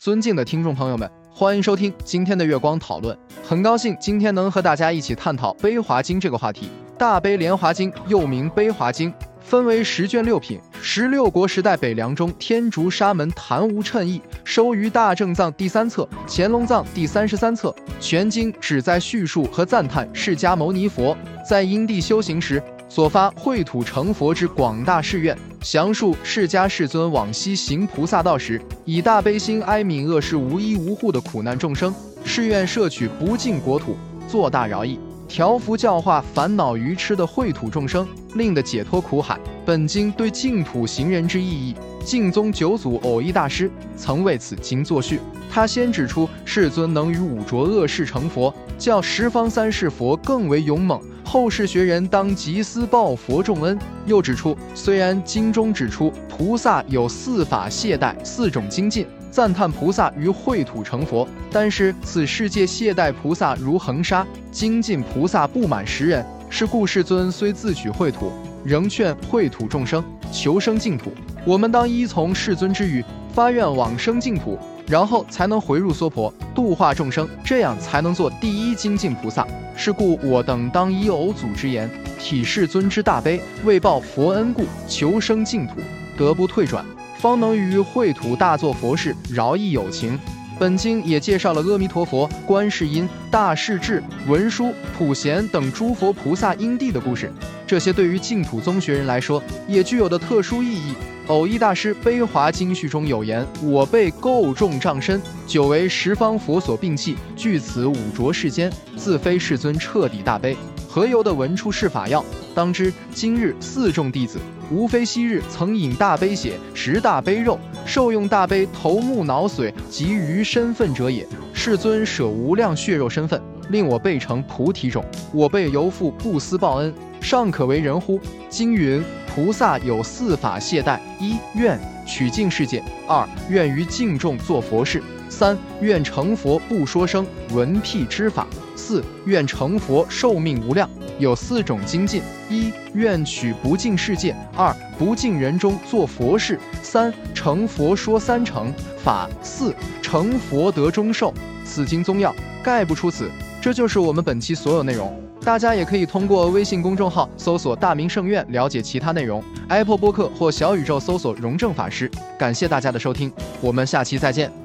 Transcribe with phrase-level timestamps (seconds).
[0.00, 3.14] 尊敬的听众朋友们，欢迎收听今天的月光讨论。
[3.46, 6.70] 很高兴今天能和大家一起探讨《悲华经》这个话题。
[6.96, 10.58] 大悲莲华经又名《悲华经》，分为十卷六品。
[10.80, 17.74] 十六国时代北凉中，天竺沙门昙无称义，收于大正藏第三册、乾隆藏第三十三册。
[18.00, 21.14] 全经旨在叙述和赞叹释迦牟尼佛
[21.46, 22.62] 在因地修行时。
[22.90, 34.98] 所发秽土成佛之广大誓愿，详述释迦世尊往昔行菩萨道时，以大悲心哀悯恶世无依无护的苦难众生，誓愿摄取不净国土，做大饶益，
[35.28, 39.38] 调伏教化烦恼愚痴的秽土众生，令得解脱苦海。
[39.64, 45.20] 本经对净土行人之意义，净宗九祖偶一大师曾为此经作序。
[45.48, 51.00] 他先指出世尊能于五浊恶世成佛，较十方三世佛更为勇猛。
[51.30, 53.78] 后世学人当集思报佛重恩。
[54.04, 66.26] 又指出，虽然经中指出菩萨有四法懈怠四种精进，赞叹菩萨于秽土成佛，但是此世界懈怠菩萨如恒沙，精进菩萨不满十人。
[66.48, 68.32] 是故世尊虽自取秽土，
[68.64, 71.12] 仍劝秽土众生求生净土。
[71.44, 74.58] 我们当依从世尊之语，发愿往生净土。
[74.90, 79.46] 然后才能回入娑婆度化众生，这样才能做第一精进菩萨。
[79.76, 81.88] 是故我等当依偶祖之言，
[82.18, 85.74] 体世尊之大悲，为报佛恩故，求生净土，
[86.18, 86.84] 得不退转，
[87.16, 90.18] 方能于秽土大作佛事，饶益有情。
[90.60, 97.32] 本经也介绍了阿弥陀佛、观世音、大势至、文殊、普贤等诸佛菩萨因地的故事，
[97.66, 100.92] 这些对于净土宗学人来说也具有的特殊意义。
[101.28, 110.54] 偶一大师《悲华经序》中有言：“我辈垢重障身，久为十方佛所摒弃，据此五浊世间，自非世尊彻底大悲，
[110.86, 112.22] 何由得闻出世法要？
[112.54, 114.38] 当知今日四众弟子，
[114.70, 121.26] 无非昔日曾饮大悲血，食大悲肉，受用大悲头目脑髓及余身份者也。
[121.52, 123.40] 世尊舍无量血肉身份，
[123.70, 128.20] 令我辈成菩提种，我辈犹复不思报恩，尚可为人乎？
[128.48, 138.44] 经云。”菩萨有四法懈怠：一愿取净世界；二愿于净众做佛事；三愿成佛不说声闻辟之法；
[138.74, 140.90] 四愿成佛寿命无量。
[141.20, 148.72] 有四种精进：一愿取不净世界；二不净人中做佛事；三成佛说三成
[149.02, 151.32] 法；四成佛得终寿。
[151.64, 153.30] 此经宗要概不出此。
[153.62, 155.18] 这就是我们本期所有内容。
[155.42, 162.10] 大家也可以通过微信公众号搜索“大明圣院”了解其他内容，Apple 播客或小宇宙搜索“荣正法师”。
[162.38, 164.59] 感谢大家的收听，我们下期再见。